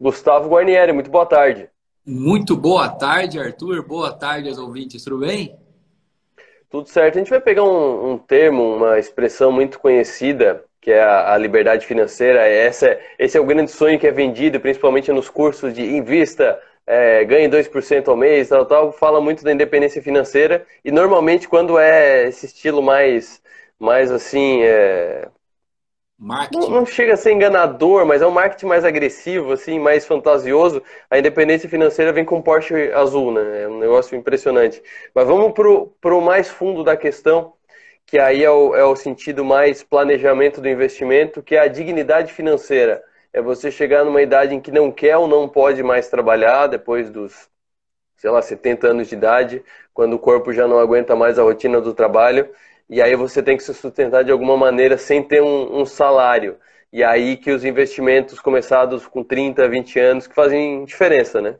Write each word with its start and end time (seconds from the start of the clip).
Gustavo 0.00 0.48
Guarnieri. 0.48 0.92
Muito 0.92 1.10
boa 1.10 1.26
tarde. 1.26 1.68
Muito 2.06 2.56
boa 2.56 2.88
tarde, 2.88 3.38
Arthur. 3.38 3.86
Boa 3.86 4.12
tarde 4.12 4.48
aos 4.48 4.58
ouvintes. 4.58 5.04
Tudo 5.04 5.18
bem? 5.18 5.58
Tudo 6.70 6.88
certo. 6.88 7.16
A 7.16 7.18
gente 7.18 7.30
vai 7.30 7.40
pegar 7.40 7.64
um, 7.64 8.12
um 8.12 8.18
termo, 8.18 8.76
uma 8.76 8.98
expressão 8.98 9.50
muito 9.50 9.78
conhecida, 9.78 10.64
que 10.80 10.90
é 10.90 11.02
a, 11.02 11.34
a 11.34 11.38
liberdade 11.38 11.86
financeira. 11.86 12.46
Essa, 12.46 12.98
esse 13.18 13.36
é 13.36 13.40
o 13.40 13.46
grande 13.46 13.70
sonho 13.70 13.98
que 13.98 14.06
é 14.06 14.12
vendido, 14.12 14.60
principalmente 14.60 15.10
nos 15.12 15.28
cursos 15.28 15.74
de 15.74 15.82
invista, 15.82 16.60
é, 16.86 17.22
ganhe 17.24 17.48
2% 17.48 18.08
ao 18.08 18.16
mês, 18.16 18.48
tal, 18.48 18.64
tal. 18.64 18.92
Fala 18.92 19.20
muito 19.20 19.44
da 19.44 19.52
independência 19.52 20.00
financeira. 20.02 20.64
E 20.84 20.90
normalmente, 20.90 21.48
quando 21.48 21.78
é 21.78 22.28
esse 22.28 22.46
estilo 22.46 22.82
mais, 22.82 23.42
mais 23.78 24.10
assim, 24.10 24.62
é, 24.62 25.28
Marketing. 26.18 26.58
Não, 26.58 26.70
não, 26.70 26.86
chega 26.86 27.14
a 27.14 27.16
ser 27.16 27.32
enganador, 27.32 28.04
mas 28.04 28.20
é 28.20 28.26
um 28.26 28.30
marketing 28.32 28.66
mais 28.66 28.84
agressivo, 28.84 29.52
assim, 29.52 29.78
mais 29.78 30.04
fantasioso. 30.04 30.82
A 31.08 31.16
independência 31.16 31.68
financeira 31.68 32.12
vem 32.12 32.24
com 32.24 32.42
Porsche 32.42 32.90
azul, 32.92 33.32
né? 33.32 33.62
É 33.62 33.68
um 33.68 33.78
negócio 33.78 34.16
impressionante. 34.16 34.82
Mas 35.14 35.26
vamos 35.28 35.52
para 35.52 36.16
o 36.16 36.20
mais 36.20 36.48
fundo 36.48 36.82
da 36.82 36.96
questão, 36.96 37.54
que 38.04 38.18
aí 38.18 38.42
é 38.42 38.50
o, 38.50 38.74
é 38.74 38.84
o 38.84 38.96
sentido 38.96 39.44
mais 39.44 39.84
planejamento 39.84 40.60
do 40.60 40.68
investimento, 40.68 41.40
que 41.40 41.54
é 41.54 41.60
a 41.60 41.68
dignidade 41.68 42.32
financeira. 42.32 43.00
É 43.32 43.40
você 43.40 43.70
chegar 43.70 44.04
numa 44.04 44.20
idade 44.20 44.54
em 44.56 44.60
que 44.60 44.72
não 44.72 44.90
quer 44.90 45.16
ou 45.16 45.28
não 45.28 45.48
pode 45.48 45.84
mais 45.84 46.08
trabalhar, 46.08 46.66
depois 46.66 47.10
dos, 47.10 47.48
sei 48.16 48.30
lá, 48.30 48.42
70 48.42 48.88
anos 48.88 49.08
de 49.08 49.14
idade, 49.14 49.64
quando 49.94 50.14
o 50.14 50.18
corpo 50.18 50.52
já 50.52 50.66
não 50.66 50.80
aguenta 50.80 51.14
mais 51.14 51.38
a 51.38 51.42
rotina 51.44 51.80
do 51.80 51.94
trabalho 51.94 52.48
e 52.88 53.02
aí 53.02 53.14
você 53.14 53.42
tem 53.42 53.56
que 53.56 53.62
se 53.62 53.74
sustentar 53.74 54.24
de 54.24 54.32
alguma 54.32 54.56
maneira 54.56 54.96
sem 54.96 55.22
ter 55.22 55.42
um, 55.42 55.80
um, 55.80 55.84
salário. 55.84 56.56
E 56.92 57.04
aí 57.04 57.36
que 57.36 57.50
os 57.50 57.64
investimentos 57.64 58.40
começados 58.40 59.06
com 59.06 59.22
30, 59.22 59.68
20 59.68 59.98
anos 59.98 60.26
que 60.26 60.34
fazem 60.34 60.84
diferença, 60.84 61.40
né? 61.40 61.56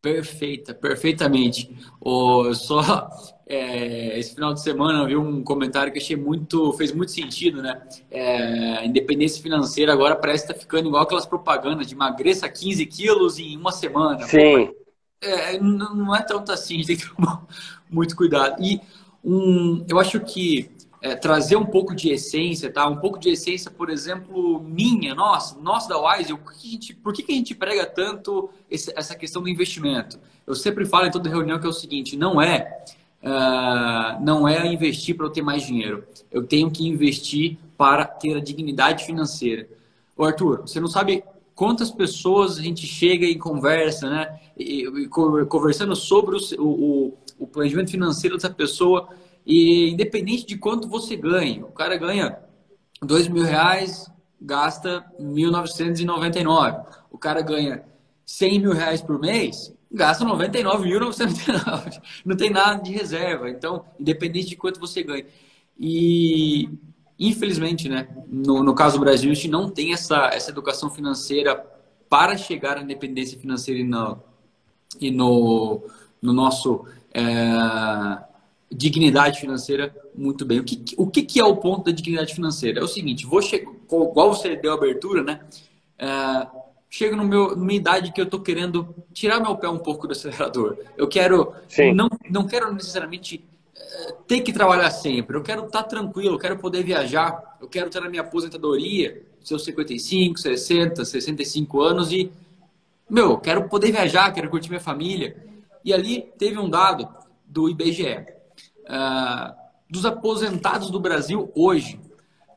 Perfeita, 0.00 0.74
perfeitamente. 0.74 1.70
Oh, 2.00 2.52
só 2.54 3.08
é, 3.46 4.18
esse 4.18 4.34
final 4.34 4.54
de 4.54 4.62
semana 4.62 5.00
eu 5.00 5.06
vi 5.06 5.16
um 5.16 5.44
comentário 5.44 5.92
que 5.92 5.98
achei 5.98 6.16
muito, 6.16 6.72
fez 6.72 6.90
muito 6.90 7.12
sentido, 7.12 7.62
né? 7.62 7.80
É, 8.10 8.78
a 8.78 8.84
independência 8.86 9.42
financeira 9.42 9.92
agora 9.92 10.16
parece 10.16 10.44
estar 10.44 10.54
tá 10.54 10.60
ficando 10.60 10.88
igual 10.88 11.02
aquelas 11.02 11.26
propagandas 11.26 11.86
de 11.86 11.94
emagreça 11.94 12.48
15 12.48 12.86
quilos 12.86 13.38
em 13.38 13.56
uma 13.56 13.70
semana. 13.70 14.26
Sim. 14.26 14.72
É, 15.20 15.60
não 15.60 16.16
é 16.16 16.22
tanto 16.22 16.50
assim, 16.50 16.74
a 16.74 16.78
gente 16.78 16.86
tem 16.86 16.96
que 16.96 17.14
tomar 17.14 17.46
muito 17.88 18.16
cuidado. 18.16 18.60
E 18.60 18.80
um, 19.24 19.84
eu 19.88 19.98
acho 19.98 20.20
que 20.20 20.70
é, 21.00 21.16
trazer 21.16 21.56
um 21.56 21.66
pouco 21.66 21.94
de 21.94 22.10
essência, 22.10 22.72
tá? 22.72 22.86
Um 22.88 22.96
pouco 22.96 23.18
de 23.18 23.30
essência, 23.30 23.70
por 23.70 23.90
exemplo, 23.90 24.62
minha, 24.62 25.14
nossa, 25.14 25.58
nossa 25.60 25.88
da 25.88 25.98
Wise, 25.98 26.34
que, 26.60 26.70
gente, 26.70 26.94
por 26.94 27.12
que, 27.12 27.30
a 27.30 27.34
gente 27.34 27.54
prega 27.54 27.84
tanto 27.84 28.50
esse, 28.70 28.92
essa 28.96 29.14
questão 29.14 29.42
do 29.42 29.48
investimento? 29.48 30.18
Eu 30.46 30.54
sempre 30.54 30.84
falo 30.84 31.06
em 31.06 31.10
toda 31.10 31.28
reunião 31.28 31.58
que 31.58 31.66
é 31.66 31.68
o 31.68 31.72
seguinte, 31.72 32.16
não 32.16 32.40
é 32.40 32.84
uh, 33.22 34.22
não 34.22 34.46
é 34.46 34.66
investir 34.66 35.16
para 35.16 35.26
eu 35.26 35.30
ter 35.30 35.42
mais 35.42 35.64
dinheiro. 35.64 36.04
Eu 36.30 36.42
tenho 36.42 36.70
que 36.70 36.86
investir 36.86 37.56
para 37.78 38.04
ter 38.04 38.36
a 38.36 38.40
dignidade 38.40 39.04
financeira. 39.04 39.68
Ô 40.16 40.24
Arthur, 40.24 40.62
você 40.62 40.80
não 40.80 40.88
sabe 40.88 41.24
quantas 41.54 41.90
pessoas 41.90 42.58
a 42.58 42.62
gente 42.62 42.86
chega 42.86 43.24
e 43.24 43.36
conversa, 43.36 44.10
né? 44.10 44.40
E, 44.58 44.86
e, 44.86 45.08
conversando 45.08 45.96
sobre 45.96 46.36
o, 46.36 46.64
o, 46.64 47.18
o 47.42 47.46
planejamento 47.46 47.90
financeiro 47.90 48.36
dessa 48.36 48.50
pessoa 48.50 49.08
e 49.44 49.90
independente 49.90 50.46
de 50.46 50.56
quanto 50.56 50.88
você 50.88 51.16
ganha, 51.16 51.64
o 51.64 51.72
cara 51.72 51.96
ganha 51.96 52.38
dois 53.02 53.26
mil 53.28 53.42
reais, 53.42 54.10
gasta 54.40 55.04
1.999. 55.20 56.84
O 57.10 57.18
cara 57.18 57.42
ganha 57.42 57.84
100 58.24 58.60
mil 58.60 58.72
reais 58.72 59.02
por 59.02 59.18
mês, 59.18 59.74
gasta 59.90 60.24
99.999. 60.24 62.00
Não 62.24 62.36
tem 62.36 62.50
nada 62.50 62.80
de 62.82 62.92
reserva. 62.92 63.50
Então, 63.50 63.84
independente 63.98 64.48
de 64.48 64.56
quanto 64.56 64.80
você 64.80 65.02
ganha. 65.02 65.26
E, 65.78 66.68
infelizmente, 67.18 67.88
né, 67.88 68.08
no, 68.28 68.62
no 68.62 68.74
caso 68.74 68.98
do 68.98 69.04
Brasil, 69.04 69.30
a 69.30 69.34
gente 69.34 69.48
não 69.48 69.68
tem 69.68 69.92
essa, 69.92 70.28
essa 70.32 70.50
educação 70.50 70.90
financeira 70.90 71.56
para 72.08 72.36
chegar 72.36 72.76
à 72.76 72.82
independência 72.82 73.38
financeira 73.38 73.80
e 73.80 73.84
no, 73.84 74.18
e 75.00 75.10
no, 75.10 75.82
no 76.20 76.32
nosso 76.32 76.84
é, 77.14 78.18
dignidade 78.70 79.40
financeira 79.40 79.94
muito 80.14 80.44
bem. 80.44 80.60
O 80.60 80.64
que, 80.64 80.94
o 80.96 81.06
que 81.06 81.40
é 81.40 81.44
o 81.44 81.56
ponto 81.56 81.84
da 81.84 81.92
dignidade 81.92 82.34
financeira? 82.34 82.80
É 82.80 82.82
o 82.82 82.88
seguinte, 82.88 83.26
vou 83.26 83.42
chegar, 83.42 83.70
igual 83.70 84.34
você 84.34 84.56
deu 84.56 84.72
a 84.72 84.74
abertura, 84.74 85.22
né? 85.22 85.40
É, 85.98 86.46
chego 86.90 87.16
no 87.16 87.24
meu, 87.24 87.56
numa 87.56 87.72
idade 87.72 88.12
que 88.12 88.20
eu 88.20 88.24
estou 88.24 88.40
querendo 88.40 88.94
tirar 89.12 89.40
meu 89.40 89.56
pé 89.56 89.68
um 89.68 89.78
pouco 89.78 90.06
do 90.06 90.12
acelerador. 90.12 90.76
Eu 90.96 91.08
quero, 91.08 91.54
Sim. 91.68 91.94
não, 91.94 92.08
não 92.30 92.46
quero 92.46 92.72
necessariamente 92.72 93.44
é, 93.74 94.12
ter 94.26 94.40
que 94.40 94.52
trabalhar 94.52 94.90
sempre. 94.90 95.36
Eu 95.36 95.42
quero 95.42 95.66
estar 95.66 95.82
tranquilo, 95.84 96.34
eu 96.34 96.38
quero 96.38 96.58
poder 96.58 96.82
viajar, 96.82 97.56
eu 97.60 97.68
quero 97.68 97.88
ter 97.88 98.00
na 98.00 98.08
minha 98.08 98.22
aposentadoria, 98.22 99.22
seus 99.40 99.64
55, 99.64 100.38
60, 100.38 101.04
65 101.04 101.80
anos 101.80 102.12
e, 102.12 102.30
meu, 103.08 103.36
quero 103.38 103.68
poder 103.68 103.90
viajar, 103.90 104.32
quero 104.32 104.48
curtir 104.48 104.68
minha 104.68 104.80
família. 104.80 105.51
E 105.84 105.92
ali 105.92 106.32
teve 106.38 106.58
um 106.58 106.68
dado 106.68 107.08
do 107.46 107.68
IBGE. 107.68 108.26
Uh, 108.84 109.54
dos 109.90 110.04
aposentados 110.06 110.90
do 110.90 110.98
Brasil 110.98 111.50
hoje, 111.54 112.00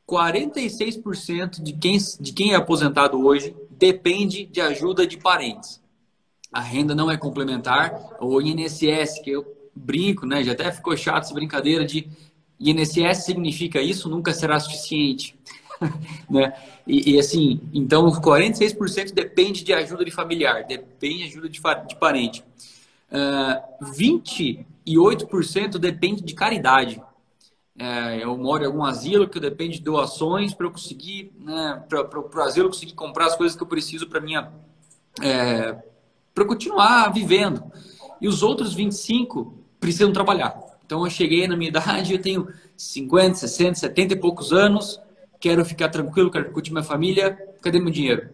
46% 0.08 1.62
de 1.62 1.74
quem, 1.74 1.98
de 2.20 2.34
quem 2.34 2.54
é 2.54 2.56
aposentado 2.56 3.24
hoje 3.24 3.56
depende 3.72 4.46
de 4.46 4.62
ajuda 4.62 5.06
de 5.06 5.18
parentes. 5.18 5.82
A 6.52 6.62
renda 6.62 6.96
não 6.96 7.12
é 7.12 7.18
complementar, 7.18 8.16
o 8.22 8.42
INSS, 8.42 9.20
que 9.22 9.32
eu 9.32 9.46
brinco, 9.76 10.26
né? 10.26 10.44
Já 10.44 10.54
até 10.54 10.72
ficou 10.72 10.96
chato 10.96 11.24
essa 11.24 11.34
brincadeira 11.34 11.84
de 11.84 12.08
INSS 12.60 13.26
significa 13.26 13.82
isso, 13.82 14.10
nunca 14.10 14.34
será 14.34 14.60
suficiente. 14.60 15.38
né? 16.30 16.54
E, 16.88 17.16
e, 17.16 17.20
assim, 17.20 17.60
então 17.74 18.10
46% 18.10 19.14
depende 19.14 19.64
de 19.64 19.74
ajuda 19.74 20.06
de 20.06 20.12
familiar, 20.12 20.66
depende 20.66 21.18
de 21.18 21.24
ajuda 21.26 21.50
de, 21.50 21.60
de 21.88 21.96
parente. 21.98 22.44
28% 23.82 25.76
ah, 25.76 25.80
depende 25.80 26.22
de 26.22 26.34
caridade. 26.34 27.02
É, 27.78 28.24
eu 28.24 28.38
moro 28.38 28.64
em 28.64 28.68
algum 28.68 28.84
asilo 28.84 29.28
que 29.28 29.40
depende 29.40 29.80
de 29.80 29.84
doações 29.84 30.54
para 30.54 30.66
eu 30.66 30.72
conseguir, 30.72 31.34
né, 31.38 31.84
para 31.90 32.20
o 32.20 32.42
asilo 32.42 32.70
conseguir 32.70 32.94
comprar 32.94 33.26
as 33.26 33.36
coisas 33.36 33.56
que 33.56 33.62
eu 33.62 33.68
preciso 33.68 34.08
para 34.08 34.22
minha, 34.22 34.50
é, 35.22 35.78
para 36.34 36.46
continuar 36.46 37.12
vivendo. 37.12 37.64
E 38.22 38.28
os 38.28 38.42
outros 38.42 38.74
25 38.74 39.54
precisam 39.80 40.14
trabalhar. 40.14 40.58
Então 40.86 41.04
eu 41.04 41.10
cheguei 41.10 41.48
na 41.48 41.58
minha 41.58 41.70
idade, 41.70 42.14
eu 42.14 42.22
tenho 42.22 42.48
50, 42.78 43.36
60, 43.36 43.76
70 43.76 44.14
e 44.14 44.18
poucos 44.18 44.54
anos, 44.54 45.00
quero 45.40 45.66
ficar 45.66 45.90
tranquilo, 45.90 46.32
quero 46.32 46.52
curtir 46.52 46.72
minha 46.72 46.84
família, 46.84 47.36
cadê 47.62 47.80
meu 47.80 47.92
dinheiro? 47.92 48.30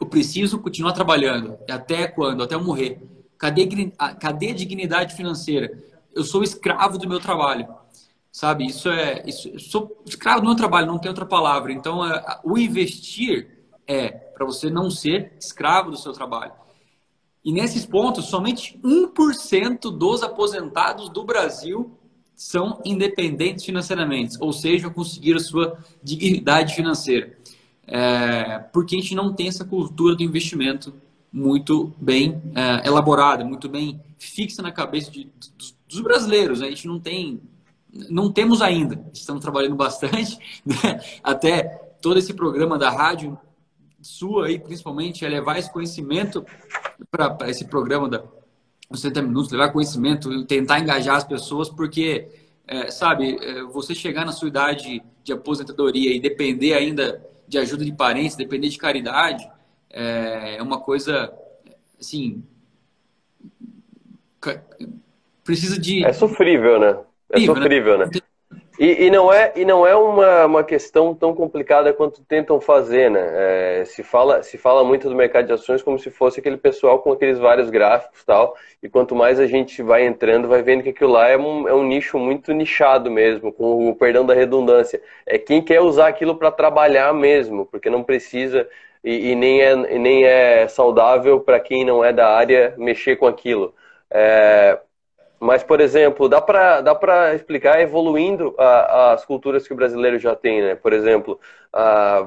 Eu 0.00 0.06
preciso 0.06 0.58
continuar 0.58 0.92
trabalhando. 0.92 1.56
Até 1.70 2.08
quando? 2.08 2.42
Até 2.42 2.54
eu 2.54 2.64
morrer. 2.64 3.00
Cadê, 3.38 3.90
cadê 4.20 4.50
a 4.50 4.54
dignidade 4.54 5.14
financeira? 5.14 5.78
Eu 6.14 6.24
sou 6.24 6.42
escravo 6.42 6.98
do 6.98 7.08
meu 7.08 7.20
trabalho. 7.20 7.66
Sabe? 8.32 8.66
Isso 8.66 8.88
é. 8.88 9.22
Isso, 9.26 9.58
sou 9.58 10.02
escravo 10.06 10.40
do 10.40 10.46
meu 10.46 10.56
trabalho, 10.56 10.86
não 10.86 10.98
tem 10.98 11.08
outra 11.08 11.26
palavra. 11.26 11.72
Então, 11.72 12.04
é, 12.04 12.40
o 12.44 12.58
investir 12.58 13.48
é 13.86 14.08
para 14.08 14.44
você 14.44 14.68
não 14.68 14.90
ser 14.90 15.32
escravo 15.38 15.90
do 15.90 15.96
seu 15.96 16.12
trabalho. 16.12 16.52
E 17.44 17.52
nesses 17.52 17.86
pontos, 17.86 18.26
somente 18.26 18.78
1% 18.84 19.96
dos 19.96 20.22
aposentados 20.22 21.08
do 21.08 21.24
Brasil 21.24 21.96
são 22.34 22.82
independentes 22.84 23.64
financeiramente, 23.64 24.36
ou 24.40 24.52
seja, 24.52 24.90
conseguiram 24.90 25.38
sua 25.38 25.78
dignidade 26.02 26.74
financeira. 26.74 27.38
É, 27.86 28.58
porque 28.72 28.96
a 28.96 29.00
gente 29.00 29.14
não 29.14 29.32
tem 29.32 29.48
essa 29.48 29.64
cultura 29.64 30.16
do 30.16 30.22
investimento 30.22 30.92
muito 31.32 31.94
bem 31.98 32.40
é, 32.54 32.86
elaborada, 32.86 33.44
muito 33.44 33.68
bem 33.68 34.00
fixa 34.18 34.62
na 34.62 34.72
cabeça 34.72 35.10
de, 35.10 35.30
dos, 35.56 35.76
dos, 35.88 36.00
brasileiros. 36.00 36.62
A 36.62 36.66
gente 36.66 36.86
não 36.86 36.98
tem, 36.98 37.40
não 38.08 38.32
temos 38.32 38.62
ainda. 38.62 39.04
Estamos 39.12 39.42
trabalhando 39.42 39.76
bastante, 39.76 40.38
né? 40.64 41.00
até 41.22 41.62
todo 42.00 42.18
esse 42.18 42.32
programa 42.32 42.78
da 42.78 42.90
rádio 42.90 43.38
sua 44.00 44.46
aí, 44.46 44.58
principalmente, 44.58 45.24
é 45.24 45.28
levar 45.28 45.58
esse 45.58 45.72
conhecimento 45.72 46.44
para 47.10 47.50
esse 47.50 47.64
programa 47.64 48.08
da 48.08 48.22
60 48.94 49.20
minutos, 49.22 49.50
levar 49.50 49.72
conhecimento 49.72 50.44
tentar 50.44 50.78
engajar 50.78 51.16
as 51.16 51.24
pessoas, 51.24 51.68
porque, 51.68 52.28
é, 52.68 52.88
sabe, 52.90 53.36
é, 53.40 53.62
você 53.64 53.94
chegar 53.94 54.24
na 54.24 54.30
sua 54.30 54.46
idade 54.46 55.02
de 55.24 55.32
aposentadoria 55.32 56.14
e 56.14 56.20
depender 56.20 56.74
ainda 56.74 57.20
de 57.48 57.58
ajuda 57.58 57.84
de 57.84 57.92
parentes, 57.92 58.36
depender 58.36 58.68
de 58.68 58.78
caridade, 58.78 59.48
é, 59.90 60.56
é 60.56 60.62
uma 60.62 60.80
coisa, 60.80 61.32
assim, 61.98 62.42
precisa 65.44 65.80
de... 65.80 66.04
É 66.04 66.12
sofrível, 66.12 66.78
né? 66.78 66.98
É 67.30 67.40
sofrível, 67.40 67.98
né? 67.98 68.10
E, 68.78 69.06
e, 69.06 69.10
não 69.10 69.32
é, 69.32 69.52
e 69.56 69.64
não 69.64 69.86
é 69.86 69.96
uma, 69.96 70.44
uma 70.44 70.64
questão 70.64 71.14
tão 71.14 71.34
complicada 71.34 71.94
quanto 71.94 72.22
tentam 72.22 72.60
fazer, 72.60 73.10
né? 73.10 73.20
É, 73.80 73.84
se, 73.86 74.02
fala, 74.02 74.42
se 74.42 74.58
fala 74.58 74.84
muito 74.84 75.08
do 75.08 75.14
mercado 75.14 75.46
de 75.46 75.52
ações 75.52 75.82
como 75.82 75.98
se 75.98 76.10
fosse 76.10 76.40
aquele 76.40 76.58
pessoal 76.58 76.98
com 76.98 77.10
aqueles 77.10 77.38
vários 77.38 77.70
gráficos 77.70 78.22
tal. 78.22 78.54
E 78.82 78.88
quanto 78.88 79.14
mais 79.14 79.40
a 79.40 79.46
gente 79.46 79.82
vai 79.82 80.06
entrando, 80.06 80.46
vai 80.46 80.62
vendo 80.62 80.82
que 80.82 80.90
aquilo 80.90 81.12
lá 81.12 81.26
é 81.26 81.38
um, 81.38 81.66
é 81.66 81.72
um 81.72 81.84
nicho 81.84 82.18
muito 82.18 82.52
nichado 82.52 83.10
mesmo, 83.10 83.50
com 83.50 83.88
o 83.88 83.96
perdão 83.96 84.26
da 84.26 84.34
redundância. 84.34 85.00
É 85.24 85.38
quem 85.38 85.62
quer 85.62 85.80
usar 85.80 86.08
aquilo 86.08 86.36
para 86.36 86.50
trabalhar 86.50 87.14
mesmo, 87.14 87.64
porque 87.64 87.88
não 87.88 88.02
precisa 88.02 88.68
e, 89.06 89.30
e 89.30 89.34
nem, 89.36 89.62
é, 89.62 89.72
e 89.94 89.98
nem 90.00 90.24
é 90.24 90.66
saudável 90.66 91.38
para 91.40 91.60
quem 91.60 91.84
não 91.84 92.04
é 92.04 92.12
da 92.12 92.28
área 92.28 92.74
mexer 92.76 93.16
com 93.16 93.26
aquilo. 93.28 93.72
É, 94.10 94.80
mas, 95.38 95.62
por 95.62 95.80
exemplo, 95.80 96.28
dá 96.28 96.40
para 96.40 96.80
dá 96.80 97.34
explicar 97.34 97.80
evoluindo 97.80 98.54
a, 98.58 99.12
as 99.12 99.24
culturas 99.24 99.66
que 99.66 99.72
o 99.72 99.76
brasileiro 99.76 100.18
já 100.18 100.34
tem, 100.34 100.60
né? 100.62 100.74
Por 100.74 100.92
exemplo, 100.92 101.38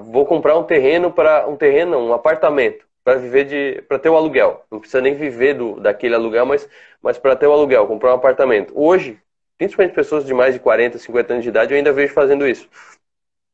vou 0.06 0.26
comprar 0.26 0.58
um 0.58 0.64
terreno 0.64 1.12
para 1.12 1.48
um 1.48 1.58
terreno, 1.58 1.98
um 1.98 2.14
apartamento 2.14 2.86
para 3.04 3.16
viver 3.20 3.46
de 3.46 3.82
para 3.88 4.00
ter 4.00 4.10
o 4.10 4.16
aluguel. 4.16 4.64
Não 4.72 4.80
precisa 4.80 5.02
nem 5.02 5.16
viver 5.16 5.56
do, 5.56 5.80
daquele 5.80 6.16
aluguel, 6.16 6.46
mas 6.46 6.70
mas 7.02 7.18
para 7.18 7.36
ter 7.36 7.48
o 7.48 7.52
aluguel, 7.54 7.88
comprar 7.88 8.12
um 8.12 8.16
apartamento. 8.16 8.74
Hoje, 8.76 9.20
principalmente 9.58 9.96
pessoas 9.96 10.26
de 10.26 10.34
mais 10.34 10.54
de 10.54 10.60
40, 10.60 10.98
50 10.98 11.34
anos 11.34 11.44
de 11.44 11.50
idade, 11.50 11.74
eu 11.74 11.78
ainda 11.78 11.92
vejo 11.94 12.14
fazendo 12.14 12.48
isso. 12.48 12.70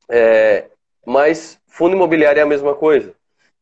É, 0.09 0.65
mas 1.05 1.59
fundo 1.75 1.95
imobiliário 1.95 2.39
é 2.39 2.43
a 2.43 2.45
mesma 2.45 2.73
coisa. 2.73 3.13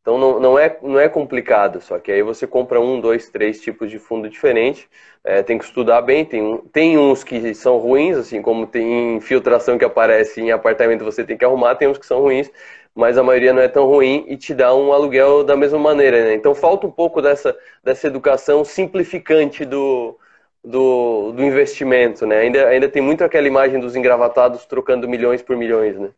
Então 0.01 0.17
não, 0.17 0.39
não, 0.39 0.59
é, 0.59 0.77
não 0.81 0.99
é 0.99 1.07
complicado, 1.09 1.81
só 1.81 1.97
que 1.97 2.11
aí 2.11 2.21
você 2.21 2.45
compra 2.45 2.79
um, 2.79 2.99
dois, 2.99 3.29
três 3.29 3.61
tipos 3.61 3.89
de 3.89 3.97
fundo 3.97 4.29
diferente, 4.29 4.87
é, 5.23 5.41
tem 5.41 5.57
que 5.57 5.63
estudar 5.63 6.01
bem, 6.01 6.25
tem, 6.25 6.57
tem 6.73 6.97
uns 6.97 7.23
que 7.23 7.55
são 7.55 7.77
ruins, 7.77 8.17
assim 8.17 8.41
como 8.41 8.67
tem 8.67 9.15
infiltração 9.15 9.77
que 9.77 9.85
aparece 9.85 10.41
em 10.41 10.51
apartamento 10.51 11.05
você 11.05 11.23
tem 11.23 11.37
que 11.37 11.45
arrumar, 11.45 11.75
tem 11.75 11.87
uns 11.87 11.97
que 11.97 12.05
são 12.05 12.21
ruins, 12.21 12.51
mas 12.93 13.17
a 13.17 13.23
maioria 13.23 13.53
não 13.53 13.61
é 13.61 13.67
tão 13.69 13.85
ruim 13.87 14.25
e 14.27 14.37
te 14.37 14.53
dá 14.53 14.75
um 14.75 14.91
aluguel 14.93 15.43
da 15.43 15.55
mesma 15.55 15.79
maneira, 15.79 16.23
né? 16.25 16.33
Então 16.35 16.53
falta 16.53 16.85
um 16.85 16.91
pouco 16.91 17.21
dessa, 17.21 17.57
dessa 17.83 18.05
educação 18.07 18.63
simplificante 18.65 19.65
do, 19.65 20.19
do, 20.63 21.31
do 21.31 21.43
investimento, 21.43 22.25
né? 22.27 22.39
Ainda, 22.39 22.67
ainda 22.67 22.89
tem 22.89 23.01
muito 23.01 23.23
aquela 23.23 23.47
imagem 23.47 23.79
dos 23.79 23.95
engravatados 23.95 24.65
trocando 24.65 25.07
milhões 25.09 25.41
por 25.41 25.55
milhões, 25.57 25.97
né? 25.97 26.11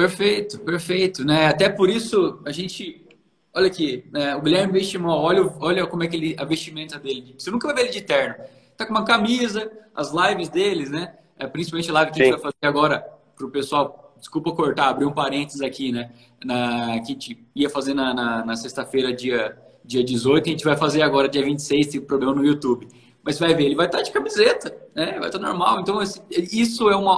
Perfeito, 0.00 0.58
perfeito, 0.60 1.24
né? 1.24 1.48
Até 1.48 1.68
por 1.68 1.90
isso 1.90 2.40
a 2.46 2.50
gente 2.50 3.06
Olha 3.52 3.66
aqui, 3.66 4.04
né? 4.12 4.36
o 4.36 4.40
Guilherme 4.40 4.74
Vestimão, 4.74 5.10
olha, 5.10 5.42
olha 5.58 5.86
como 5.86 6.04
é 6.04 6.06
que 6.06 6.14
ele, 6.14 6.36
a 6.38 6.44
vestimenta 6.44 7.00
dele. 7.00 7.34
Você 7.36 7.50
nunca 7.50 7.66
vai 7.66 7.74
ver 7.74 7.82
ele 7.82 7.90
de 7.90 8.00
terno. 8.00 8.36
Tá 8.76 8.86
com 8.86 8.92
uma 8.92 9.04
camisa, 9.04 9.70
as 9.92 10.12
lives 10.12 10.48
deles, 10.48 10.88
né? 10.88 11.14
É, 11.36 11.48
principalmente 11.48 11.90
a 11.90 11.94
live 11.94 12.12
que 12.12 12.16
Sim. 12.16 12.22
a 12.22 12.24
gente 12.26 12.40
vai 12.40 12.52
fazer 12.52 12.66
agora 12.66 13.04
pro 13.34 13.50
pessoal. 13.50 14.14
Desculpa 14.18 14.52
cortar, 14.52 14.88
abrir 14.90 15.04
um 15.04 15.12
parênteses 15.12 15.62
aqui, 15.62 15.90
né? 15.90 16.12
Na, 16.44 17.00
que 17.00 17.10
a 17.10 17.12
gente 17.12 17.44
ia 17.54 17.68
fazer 17.68 17.92
na, 17.92 18.14
na, 18.14 18.44
na 18.46 18.54
sexta-feira, 18.54 19.12
dia, 19.12 19.58
dia 19.84 20.04
18, 20.04 20.46
e 20.46 20.48
a 20.48 20.52
gente 20.52 20.64
vai 20.64 20.76
fazer 20.76 21.02
agora, 21.02 21.28
dia 21.28 21.42
26, 21.42 21.88
tem 21.88 22.00
problema 22.00 22.32
no 22.32 22.46
YouTube. 22.46 22.86
Mas 23.24 23.34
você 23.34 23.46
vai 23.46 23.54
ver, 23.54 23.64
ele 23.64 23.74
vai 23.74 23.86
estar 23.86 23.98
tá 23.98 24.04
de 24.04 24.12
camiseta, 24.12 24.74
né? 24.94 25.18
Vai 25.18 25.28
estar 25.28 25.40
tá 25.40 25.46
normal. 25.48 25.80
Então, 25.80 26.00
isso 26.30 26.88
é 26.88 26.94
uma, 26.94 27.12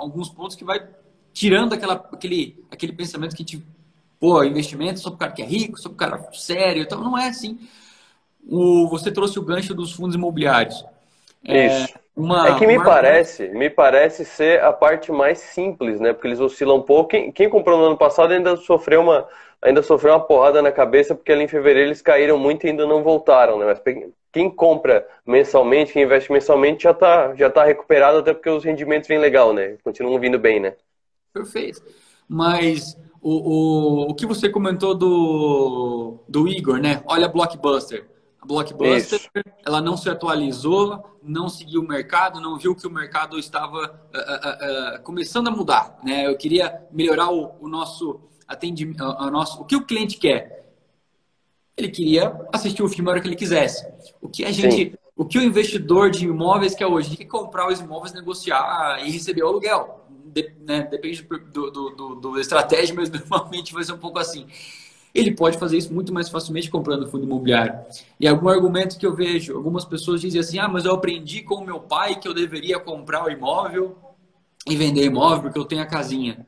alguns 0.00 0.28
pontos 0.30 0.56
que 0.56 0.64
vai 0.64 0.84
tirando 1.32 1.72
aquela, 1.72 1.94
aquele, 2.12 2.62
aquele 2.70 2.92
pensamento 2.92 3.34
que 3.34 3.42
a 3.42 3.46
gente 3.46 3.64
pô, 4.20 4.44
investimento 4.44 5.00
só 5.00 5.08
para 5.08 5.16
o 5.16 5.18
cara 5.18 5.32
que 5.32 5.42
é 5.42 5.46
rico, 5.46 5.80
só 5.80 5.88
para 5.88 5.94
o 5.94 6.10
cara 6.18 6.32
sério. 6.34 6.82
Então, 6.82 7.00
não 7.00 7.16
é 7.16 7.28
assim. 7.28 7.58
O, 8.46 8.86
você 8.88 9.10
trouxe 9.10 9.38
o 9.38 9.42
gancho 9.42 9.74
dos 9.74 9.92
fundos 9.92 10.14
imobiliários. 10.14 10.84
É, 11.44 11.66
Isso. 11.66 11.94
Uma, 12.14 12.48
é 12.48 12.58
que 12.58 12.66
me 12.66 12.76
uma... 12.76 12.84
parece, 12.84 13.48
me 13.48 13.70
parece 13.70 14.26
ser 14.26 14.62
a 14.62 14.72
parte 14.72 15.10
mais 15.10 15.38
simples, 15.38 15.98
né? 15.98 16.12
Porque 16.12 16.28
eles 16.28 16.40
oscilam 16.40 16.76
um 16.76 16.82
pouco. 16.82 17.10
Quem, 17.10 17.32
quem, 17.32 17.48
comprou 17.48 17.78
no 17.78 17.86
ano 17.86 17.96
passado 17.96 18.32
ainda 18.32 18.56
sofreu 18.56 19.00
uma, 19.00 19.26
ainda 19.62 19.82
sofreu 19.82 20.12
uma 20.12 20.20
porrada 20.20 20.60
na 20.60 20.70
cabeça, 20.70 21.14
porque 21.14 21.32
ali 21.32 21.44
em 21.44 21.48
fevereiro 21.48 21.88
eles 21.88 22.02
caíram 22.02 22.38
muito 22.38 22.66
e 22.66 22.70
ainda 22.70 22.86
não 22.86 23.02
voltaram, 23.02 23.58
né? 23.58 23.64
Mas 23.64 23.80
quem 24.30 24.50
compra 24.50 25.06
mensalmente, 25.26 25.94
quem 25.94 26.02
investe 26.02 26.30
mensalmente 26.30 26.82
já 26.82 26.90
está 26.90 27.34
já 27.34 27.48
tá 27.48 27.64
recuperado, 27.64 28.18
até 28.18 28.34
porque 28.34 28.50
os 28.50 28.64
rendimentos 28.64 29.08
vêm 29.08 29.18
legal, 29.18 29.54
né? 29.54 29.76
Continuam 29.82 30.20
vindo 30.20 30.38
bem, 30.38 30.60
né? 30.60 30.74
Perfeito. 31.32 31.82
Mas 32.28 32.96
o, 33.20 33.30
o, 33.30 34.10
o 34.10 34.14
que 34.14 34.26
você 34.26 34.48
comentou 34.48 34.94
do, 34.94 36.18
do 36.28 36.48
Igor, 36.48 36.78
né? 36.78 37.02
Olha 37.06 37.26
a 37.26 37.28
Blockbuster. 37.28 38.08
A 38.40 38.46
Blockbuster, 38.46 39.18
Isso. 39.18 39.54
ela 39.66 39.82
não 39.82 39.96
se 39.96 40.08
atualizou, 40.08 41.18
não 41.22 41.48
seguiu 41.48 41.82
o 41.82 41.86
mercado, 41.86 42.40
não 42.40 42.56
viu 42.56 42.74
que 42.74 42.86
o 42.86 42.90
mercado 42.90 43.38
estava 43.38 43.78
uh, 43.78 44.96
uh, 44.96 44.98
uh, 44.98 45.02
começando 45.02 45.48
a 45.48 45.50
mudar, 45.50 45.98
né? 46.02 46.26
Eu 46.26 46.36
queria 46.38 46.86
melhorar 46.90 47.30
o, 47.30 47.52
o 47.60 47.68
nosso 47.68 48.20
atendimento, 48.48 49.04
o, 49.04 49.30
nosso, 49.30 49.60
o 49.60 49.64
que 49.64 49.76
o 49.76 49.84
cliente 49.84 50.16
quer. 50.16 50.72
Ele 51.76 51.90
queria 51.90 52.34
assistir 52.52 52.82
o 52.82 52.88
filme 52.88 53.08
a 53.08 53.12
hora 53.12 53.20
que 53.20 53.28
ele 53.28 53.36
quisesse. 53.36 53.86
O 54.20 54.28
que 54.28 54.44
a 54.44 54.50
gente, 54.50 54.90
Sim. 54.90 54.96
o 55.14 55.24
que 55.24 55.38
o 55.38 55.42
investidor 55.42 56.10
de 56.10 56.24
imóveis 56.24 56.74
quer 56.74 56.86
hoje? 56.86 57.10
Ele 57.10 57.16
quer 57.18 57.24
comprar 57.26 57.68
os 57.68 57.80
imóveis, 57.80 58.14
negociar 58.14 59.06
e 59.06 59.10
receber 59.10 59.42
o 59.42 59.48
aluguel 59.48 59.99
de, 60.32 60.52
né, 60.66 60.82
depende 60.90 61.22
do, 61.22 61.70
do, 61.70 61.90
do, 61.90 62.14
do 62.14 62.40
estratégia, 62.40 62.94
mas 62.94 63.10
normalmente 63.28 63.72
vai 63.72 63.84
ser 63.84 63.92
um 63.92 63.98
pouco 63.98 64.18
assim. 64.18 64.46
Ele 65.14 65.32
pode 65.32 65.58
fazer 65.58 65.76
isso 65.76 65.92
muito 65.92 66.12
mais 66.12 66.28
facilmente 66.28 66.70
comprando 66.70 67.08
fundo 67.08 67.24
imobiliário. 67.24 67.80
E 68.18 68.28
algum 68.28 68.48
argumento 68.48 68.96
que 68.96 69.04
eu 69.04 69.14
vejo, 69.14 69.56
algumas 69.56 69.84
pessoas 69.84 70.20
dizem 70.20 70.40
assim: 70.40 70.58
ah, 70.58 70.68
mas 70.68 70.84
eu 70.84 70.92
aprendi 70.92 71.42
com 71.42 71.56
o 71.56 71.64
meu 71.64 71.80
pai 71.80 72.18
que 72.18 72.28
eu 72.28 72.34
deveria 72.34 72.78
comprar 72.78 73.24
o 73.24 73.30
imóvel 73.30 73.96
e 74.66 74.76
vender 74.76 75.04
imóvel 75.04 75.42
porque 75.42 75.58
eu 75.58 75.64
tenho 75.64 75.82
a 75.82 75.86
casinha. 75.86 76.46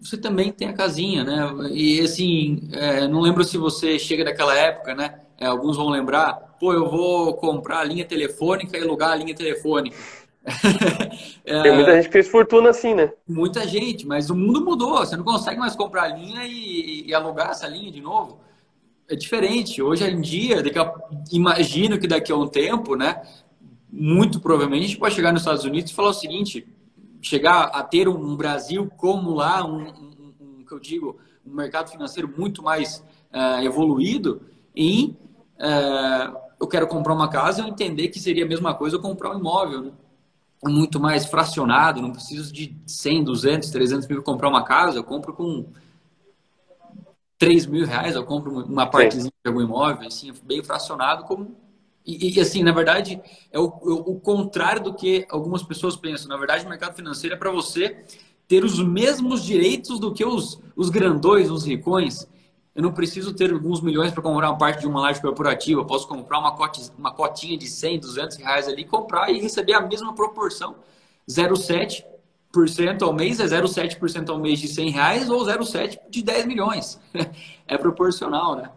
Você 0.00 0.18
também 0.18 0.50
tem 0.50 0.68
a 0.68 0.72
casinha, 0.72 1.24
né? 1.24 1.70
E 1.70 2.00
assim, 2.00 2.68
é, 2.72 3.06
não 3.06 3.20
lembro 3.20 3.44
se 3.44 3.56
você 3.56 3.98
chega 3.98 4.24
daquela 4.24 4.54
época, 4.54 4.94
né? 4.94 5.20
É, 5.38 5.46
alguns 5.46 5.76
vão 5.76 5.88
lembrar, 5.88 6.34
pô, 6.60 6.72
eu 6.72 6.90
vou 6.90 7.34
comprar 7.34 7.80
a 7.80 7.84
linha 7.84 8.04
telefônica 8.04 8.76
e 8.76 8.82
alugar 8.82 9.12
a 9.12 9.16
linha 9.16 9.34
telefônica. 9.34 9.96
é, 11.44 11.62
Tem 11.62 11.74
muita 11.74 11.94
gente 11.94 12.06
que 12.06 12.12
fez 12.12 12.28
fortuna 12.28 12.70
assim, 12.70 12.94
né? 12.94 13.12
Muita 13.28 13.66
gente, 13.66 14.06
mas 14.06 14.28
o 14.30 14.34
mundo 14.34 14.64
mudou. 14.64 14.98
Você 14.98 15.16
não 15.16 15.24
consegue 15.24 15.58
mais 15.58 15.76
comprar 15.76 16.08
linha 16.08 16.44
e, 16.44 17.06
e 17.06 17.14
alugar 17.14 17.50
essa 17.50 17.68
linha 17.68 17.92
de 17.92 18.00
novo. 18.00 18.40
É 19.08 19.14
diferente. 19.14 19.80
Hoje 19.80 20.04
em 20.04 20.20
dia, 20.20 20.58
a, 20.58 20.94
imagino 21.30 21.98
que 21.98 22.08
daqui 22.08 22.32
a 22.32 22.36
um 22.36 22.48
tempo, 22.48 22.96
né? 22.96 23.22
Muito 23.90 24.40
provavelmente 24.40 24.84
a 24.84 24.88
gente 24.88 24.98
pode 24.98 25.14
chegar 25.14 25.32
nos 25.32 25.42
Estados 25.42 25.64
Unidos 25.64 25.90
e 25.90 25.94
falar 25.94 26.10
o 26.10 26.14
seguinte: 26.14 26.66
chegar 27.20 27.64
a 27.64 27.82
ter 27.82 28.08
um 28.08 28.36
Brasil 28.36 28.90
como 28.96 29.34
lá, 29.34 29.64
um, 29.64 29.82
um, 29.82 30.34
um 30.40 30.64
que 30.64 30.72
eu 30.72 30.80
digo, 30.80 31.18
um 31.46 31.54
mercado 31.54 31.90
financeiro 31.90 32.32
muito 32.36 32.62
mais 32.62 33.04
uh, 33.32 33.62
evoluído 33.62 34.42
e 34.74 35.14
uh, 35.58 36.36
eu 36.60 36.66
quero 36.66 36.86
comprar 36.86 37.12
uma 37.12 37.28
casa 37.28 37.62
eu 37.62 37.68
entender 37.68 38.08
que 38.08 38.18
seria 38.18 38.44
a 38.44 38.48
mesma 38.48 38.74
coisa 38.74 38.96
eu 38.96 39.00
comprar 39.00 39.34
um 39.34 39.38
imóvel, 39.38 39.82
né? 39.82 39.92
Muito 40.70 41.00
mais 41.00 41.26
fracionado, 41.26 42.00
não 42.00 42.12
preciso 42.12 42.52
de 42.52 42.76
100, 42.86 43.24
200, 43.24 43.70
300 43.70 44.08
mil 44.08 44.22
comprar 44.22 44.48
uma 44.48 44.64
casa, 44.64 44.98
eu 44.98 45.04
compro 45.04 45.32
com 45.32 45.66
3 47.38 47.66
mil 47.66 47.84
reais, 47.84 48.14
eu 48.14 48.24
compro 48.24 48.64
uma 48.64 48.86
partezinha 48.86 49.32
de 49.44 49.48
algum 49.48 49.60
imóvel, 49.60 50.06
assim, 50.06 50.32
bem 50.44 50.62
fracionado, 50.62 51.24
como... 51.24 51.56
E, 52.06 52.36
e 52.36 52.40
assim, 52.40 52.62
na 52.62 52.72
verdade, 52.72 53.20
é 53.50 53.58
o, 53.58 53.64
o 53.64 54.20
contrário 54.20 54.82
do 54.82 54.94
que 54.94 55.26
algumas 55.30 55.62
pessoas 55.62 55.96
pensam. 55.96 56.28
Na 56.28 56.36
verdade, 56.36 56.64
o 56.64 56.68
mercado 56.68 56.94
financeiro 56.94 57.34
é 57.34 57.38
para 57.38 57.50
você 57.50 58.04
ter 58.48 58.64
os 58.64 58.78
mesmos 58.80 59.44
direitos 59.44 59.98
do 59.98 60.12
que 60.12 60.24
os, 60.24 60.60
os 60.76 60.90
grandões, 60.90 61.50
os 61.50 61.64
ricões. 61.64 62.26
Eu 62.74 62.82
não 62.82 62.92
preciso 62.92 63.34
ter 63.34 63.52
alguns 63.52 63.82
milhões 63.82 64.12
para 64.12 64.22
comprar 64.22 64.50
uma 64.50 64.56
parte 64.56 64.80
de 64.80 64.86
uma 64.86 65.00
laje 65.00 65.20
corporativa. 65.20 65.80
Eu 65.80 65.84
posso 65.84 66.08
comprar 66.08 66.38
uma, 66.38 66.56
cote, 66.56 66.90
uma 66.98 67.12
cotinha 67.12 67.56
de 67.56 67.66
100, 67.66 68.00
200 68.00 68.36
reais 68.38 68.66
ali, 68.66 68.84
comprar 68.84 69.30
e 69.30 69.38
receber 69.38 69.74
a 69.74 69.80
mesma 69.82 70.14
proporção. 70.14 70.76
0,7% 71.28 73.02
ao 73.02 73.12
mês 73.12 73.40
é 73.40 73.44
0,7% 73.44 74.30
ao 74.30 74.38
mês 74.38 74.58
de 74.58 74.68
100 74.68 74.90
reais 74.90 75.30
ou 75.30 75.44
0,7% 75.44 75.98
de 76.08 76.22
10 76.22 76.46
milhões. 76.46 77.00
É 77.68 77.78
proporcional, 77.78 78.56
né? 78.56 78.70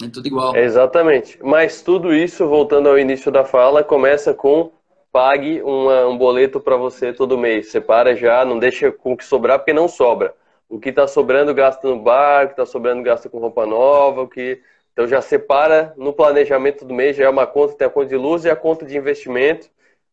É 0.00 0.08
tudo 0.08 0.26
igual. 0.28 0.54
Exatamente. 0.54 1.38
Mas 1.42 1.82
tudo 1.82 2.14
isso, 2.14 2.46
voltando 2.46 2.88
ao 2.88 2.96
início 2.96 3.32
da 3.32 3.44
fala, 3.44 3.82
começa 3.82 4.32
com 4.32 4.70
pague 5.10 5.60
uma, 5.62 6.06
um 6.06 6.16
boleto 6.16 6.60
para 6.60 6.76
você 6.76 7.12
todo 7.12 7.36
mês. 7.36 7.72
Separa 7.72 8.14
já, 8.14 8.44
não 8.44 8.60
deixa 8.60 8.92
com 8.92 9.16
que 9.16 9.24
sobrar, 9.24 9.58
porque 9.58 9.72
não 9.72 9.88
sobra 9.88 10.34
o 10.72 10.80
que 10.80 10.88
está 10.88 11.06
sobrando 11.06 11.52
gasta 11.52 11.86
no 11.86 12.00
bar, 12.00 12.44
o 12.44 12.46
que 12.46 12.52
está 12.54 12.64
sobrando 12.64 13.02
gasta 13.02 13.28
com 13.28 13.38
roupa 13.38 13.66
nova, 13.66 14.22
o 14.22 14.28
que 14.28 14.58
então 14.90 15.06
já 15.06 15.20
separa 15.20 15.92
no 15.98 16.14
planejamento 16.14 16.84
do 16.86 16.94
mês, 16.94 17.14
já 17.14 17.24
é 17.24 17.28
uma 17.28 17.46
conta, 17.46 17.74
tem 17.74 17.86
a 17.86 17.90
conta 17.90 18.08
de 18.08 18.16
luz 18.16 18.46
e 18.46 18.50
a 18.50 18.56
conta 18.56 18.86
de 18.86 18.96
investimento, 18.96 19.68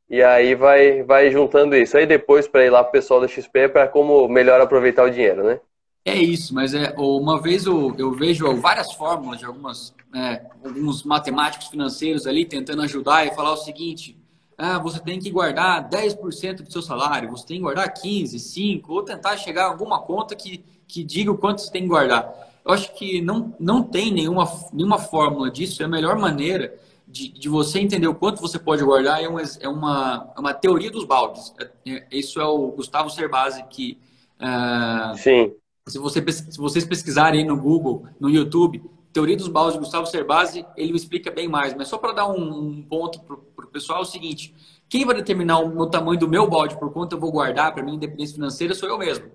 e 0.09 0.21
aí 0.21 0.55
vai, 0.55 1.01
vai 1.03 1.31
juntando 1.31 1.77
isso. 1.77 1.97
Aí 1.97 2.05
depois 2.05 2.45
para 2.45 2.65
ir 2.65 2.69
lá 2.69 2.83
para 2.83 2.89
o 2.89 2.91
pessoal 2.91 3.21
da 3.21 3.27
XP 3.27 3.59
é 3.59 3.67
para 3.69 3.87
como 3.87 4.27
melhor 4.27 4.59
aproveitar 4.59 5.05
o 5.05 5.09
dinheiro, 5.09 5.43
né? 5.43 5.61
É 6.03 6.15
isso, 6.15 6.53
mas 6.53 6.73
é, 6.73 6.93
uma 6.97 7.41
vez 7.41 7.65
eu, 7.65 7.95
eu 7.97 8.11
vejo 8.11 8.53
várias 8.55 8.91
fórmulas 8.93 9.39
de 9.39 9.45
algumas, 9.45 9.93
é, 10.13 10.41
alguns 10.63 11.03
matemáticos 11.03 11.67
financeiros 11.67 12.27
ali 12.27 12.43
tentando 12.43 12.81
ajudar 12.81 13.25
e 13.25 13.33
falar 13.33 13.53
o 13.53 13.57
seguinte: 13.57 14.18
ah, 14.61 14.77
você 14.77 14.99
tem 14.99 15.17
que 15.17 15.31
guardar 15.31 15.89
10% 15.89 16.63
do 16.63 16.71
seu 16.71 16.81
salário, 16.81 17.31
você 17.31 17.47
tem 17.47 17.57
que 17.57 17.63
guardar 17.63 17.93
15, 17.93 18.37
5, 18.37 18.93
ou 18.93 19.01
tentar 19.03 19.37
chegar 19.37 19.63
a 19.63 19.69
alguma 19.69 20.01
conta 20.01 20.35
que, 20.35 20.65
que 20.85 21.01
diga 21.01 21.31
o 21.31 21.37
quanto 21.37 21.61
você 21.61 21.71
tem 21.71 21.83
que 21.83 21.87
guardar. 21.87 22.29
Eu 22.65 22.73
acho 22.73 22.93
que 22.93 23.21
não, 23.21 23.55
não 23.57 23.81
tem 23.81 24.11
nenhuma, 24.11 24.51
nenhuma 24.73 24.99
fórmula 24.99 25.49
disso, 25.49 25.81
é 25.81 25.85
a 25.85 25.89
melhor 25.89 26.19
maneira 26.19 26.77
de, 27.07 27.29
de 27.29 27.47
você 27.47 27.79
entender 27.79 28.07
o 28.07 28.13
quanto 28.13 28.41
você 28.41 28.59
pode 28.59 28.83
guardar 28.83 29.23
é 29.23 29.29
uma, 29.29 29.41
é 29.61 29.69
uma, 29.69 30.33
é 30.35 30.39
uma 30.41 30.53
teoria 30.53 30.91
dos 30.91 31.05
baldes. 31.05 31.53
É, 31.57 31.91
é, 31.91 32.07
isso 32.11 32.41
é 32.41 32.45
o 32.45 32.67
Gustavo 32.67 33.09
Cerbasi 33.09 33.63
que... 33.69 33.97
Uh, 34.41 35.17
Sim. 35.17 35.53
Se, 35.87 35.97
você, 35.97 36.21
se 36.31 36.57
vocês 36.57 36.85
pesquisarem 36.85 37.45
no 37.45 37.55
Google, 37.55 38.05
no 38.19 38.29
YouTube, 38.29 38.83
Teoria 39.11 39.35
dos 39.35 39.47
Baldes 39.47 39.73
de 39.73 39.79
Gustavo 39.79 40.05
Cerbasi, 40.05 40.65
ele 40.77 40.95
explica 40.95 41.31
bem 41.31 41.47
mais. 41.47 41.73
Mas 41.73 41.87
só 41.87 41.97
para 41.97 42.13
dar 42.13 42.27
um, 42.27 42.69
um 42.69 42.81
ponto 42.81 43.19
para 43.21 43.65
o 43.65 43.67
pessoal 43.67 43.99
é 43.99 44.01
o 44.03 44.05
seguinte: 44.05 44.53
quem 44.87 45.05
vai 45.05 45.15
determinar 45.15 45.59
o, 45.59 45.87
tamanho 45.87 46.19
do 46.19 46.27
meu 46.27 46.47
balde 46.47 46.77
por 46.77 46.91
quanto 46.91 47.13
eu 47.13 47.19
vou 47.19 47.31
guardar 47.31 47.73
para 47.73 47.83
minha 47.83 47.95
independência 47.95 48.35
financeira 48.35 48.73
sou 48.73 48.87
eu 48.87 48.97
mesmo. 48.97 49.25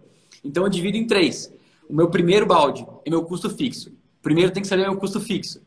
Então 0.44 0.64
eu 0.64 0.68
divido 0.68 0.96
em 0.96 1.06
três. 1.06 1.52
O 1.88 1.94
meu 1.94 2.08
primeiro 2.08 2.46
balde 2.46 2.86
é 3.04 3.10
meu 3.10 3.24
custo 3.24 3.50
fixo. 3.50 3.92
Primeiro 4.22 4.52
tem 4.52 4.62
que 4.62 4.68
saber 4.68 4.82
meu 4.82 4.96
custo 4.96 5.20
fixo. 5.20 5.60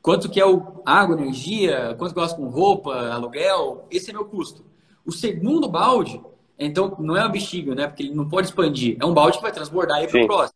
Quanto 0.00 0.28
que 0.28 0.40
é 0.40 0.46
o 0.46 0.82
água, 0.84 1.16
energia, 1.16 1.94
quanto 1.98 2.12
que 2.12 2.18
eu 2.18 2.22
gasto 2.22 2.36
com 2.36 2.48
roupa, 2.48 2.94
aluguel, 3.10 3.86
esse 3.90 4.10
é 4.10 4.12
meu 4.12 4.24
custo. 4.24 4.64
O 5.04 5.10
segundo 5.10 5.68
balde, 5.68 6.20
então 6.58 6.94
não 7.00 7.16
é 7.16 7.20
uma 7.22 7.28
bexiga, 7.28 7.74
né? 7.74 7.86
Porque 7.88 8.04
ele 8.04 8.14
não 8.14 8.28
pode 8.28 8.46
expandir. 8.46 8.96
É 9.00 9.04
um 9.04 9.12
balde 9.12 9.38
que 9.38 9.42
vai 9.42 9.52
transbordar 9.52 9.98
aí 9.98 10.06
para 10.06 10.22
o 10.22 10.26
próximo. 10.26 10.55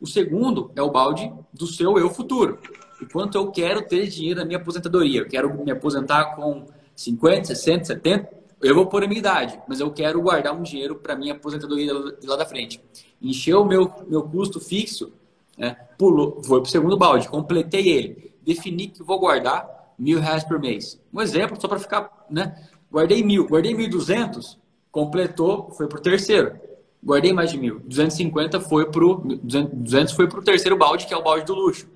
O 0.00 0.06
segundo 0.06 0.70
é 0.74 0.82
o 0.82 0.90
balde 0.90 1.30
do 1.52 1.66
seu 1.66 1.98
eu 1.98 2.08
futuro. 2.08 2.58
O 3.00 3.06
quanto 3.06 3.36
eu 3.36 3.50
quero 3.50 3.86
ter 3.86 4.06
dinheiro 4.08 4.40
na 4.40 4.46
minha 4.46 4.58
aposentadoria. 4.58 5.20
Eu 5.20 5.28
quero 5.28 5.52
me 5.62 5.70
aposentar 5.70 6.36
com 6.36 6.64
50, 6.96 7.44
60, 7.44 7.84
70. 7.84 8.40
Eu 8.62 8.74
vou 8.74 8.86
pôr 8.86 9.04
a 9.04 9.06
minha 9.06 9.18
idade, 9.18 9.60
mas 9.68 9.80
eu 9.80 9.90
quero 9.90 10.20
guardar 10.20 10.54
um 10.54 10.62
dinheiro 10.62 10.96
para 10.96 11.16
minha 11.16 11.34
aposentadoria 11.34 11.92
de 12.18 12.26
lá 12.26 12.36
da 12.36 12.46
frente. 12.46 12.80
Encheu 13.20 13.62
o 13.62 13.64
meu, 13.64 13.92
meu 14.06 14.22
custo 14.22 14.58
fixo, 14.58 15.12
né? 15.56 15.76
Pulou, 15.98 16.42
foi 16.42 16.60
para 16.60 16.68
o 16.68 16.70
segundo 16.70 16.96
balde, 16.96 17.28
completei 17.28 17.88
ele. 17.88 18.32
Defini 18.42 18.88
que 18.88 19.02
vou 19.02 19.18
guardar 19.18 19.94
mil 19.98 20.18
reais 20.18 20.44
por 20.44 20.58
mês. 20.58 21.00
Um 21.12 21.20
exemplo, 21.20 21.60
só 21.60 21.68
para 21.68 21.78
ficar, 21.78 22.26
né? 22.30 22.54
Guardei 22.90 23.22
mil, 23.22 23.46
guardei 23.46 23.74
mil 23.74 23.88
duzentos, 23.88 24.58
completou, 24.90 25.70
foi 25.70 25.86
para 25.86 25.98
o 25.98 26.02
terceiro 26.02 26.69
guardei 27.04 27.32
mais 27.32 27.50
de 27.50 27.58
mil. 27.58 27.80
250 27.80 28.60
foi 28.60 28.90
pro 28.90 29.16
200 29.42 30.12
foi 30.12 30.28
pro 30.28 30.42
terceiro 30.42 30.76
balde, 30.76 31.06
que 31.06 31.14
é 31.14 31.16
o 31.16 31.22
balde 31.22 31.44
do 31.44 31.54
luxo. 31.54 31.88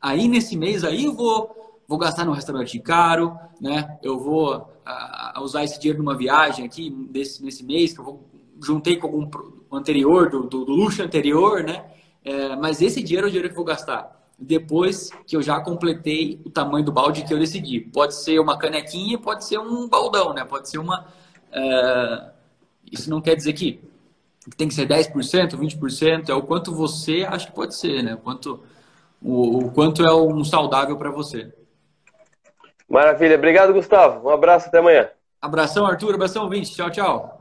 Aí 0.00 0.28
nesse 0.28 0.56
mês 0.56 0.84
aí 0.84 1.04
eu 1.04 1.14
vou 1.14 1.54
vou 1.86 1.98
gastar 1.98 2.24
num 2.24 2.32
restaurante 2.32 2.78
caro, 2.80 3.38
né? 3.60 3.98
Eu 4.02 4.18
vou 4.18 4.70
a, 4.84 5.40
usar 5.42 5.64
esse 5.64 5.80
dinheiro 5.80 6.02
numa 6.02 6.16
viagem 6.16 6.66
aqui 6.66 6.90
desse, 6.90 7.42
nesse 7.42 7.64
mês 7.64 7.94
que 7.94 8.00
eu 8.00 8.04
vou, 8.04 8.28
juntei 8.62 8.96
com 8.96 9.06
algum 9.06 9.30
anterior 9.72 10.28
do, 10.28 10.42
do, 10.42 10.64
do 10.66 10.72
luxo 10.72 11.02
anterior, 11.02 11.64
né? 11.64 11.86
É, 12.24 12.54
mas 12.56 12.82
esse 12.82 13.02
dinheiro 13.02 13.26
é 13.26 13.28
o 13.28 13.30
dinheiro 13.30 13.48
que 13.48 13.54
eu 13.54 13.56
vou 13.56 13.64
gastar 13.64 14.18
depois 14.38 15.10
que 15.26 15.34
eu 15.34 15.42
já 15.42 15.60
completei 15.60 16.40
o 16.44 16.50
tamanho 16.50 16.84
do 16.84 16.92
balde 16.92 17.24
que 17.24 17.34
eu 17.34 17.38
decidi. 17.38 17.80
Pode 17.80 18.14
ser 18.14 18.38
uma 18.38 18.56
canequinha, 18.56 19.18
pode 19.18 19.44
ser 19.44 19.58
um 19.58 19.88
baldão, 19.88 20.32
né? 20.32 20.44
Pode 20.44 20.68
ser 20.68 20.78
uma. 20.78 21.06
É... 21.50 22.30
Isso 22.90 23.10
não 23.10 23.20
quer 23.20 23.34
dizer 23.34 23.52
que 23.52 23.80
tem 24.56 24.68
que 24.68 24.74
ser 24.74 24.86
10%, 24.86 25.56
20%, 25.56 26.28
é 26.28 26.34
o 26.34 26.42
quanto 26.42 26.74
você 26.74 27.26
acha 27.28 27.46
que 27.46 27.52
pode 27.52 27.74
ser, 27.74 28.02
né? 28.02 28.14
O 28.14 28.18
quanto, 28.18 28.62
o, 29.20 29.58
o 29.58 29.70
quanto 29.72 30.02
é 30.02 30.14
um 30.14 30.44
saudável 30.44 30.96
para 30.96 31.10
você. 31.10 31.52
Maravilha. 32.88 33.36
Obrigado, 33.36 33.72
Gustavo. 33.72 34.28
Um 34.28 34.32
abraço, 34.32 34.68
até 34.68 34.78
amanhã. 34.78 35.08
Abração, 35.40 35.86
Arthur. 35.86 36.14
Abração, 36.14 36.48
20. 36.48 36.74
Tchau, 36.74 36.90
tchau. 36.90 37.37